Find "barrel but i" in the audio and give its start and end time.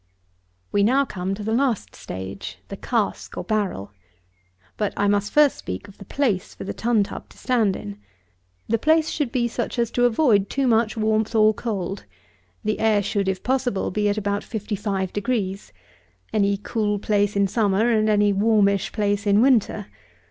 3.43-5.07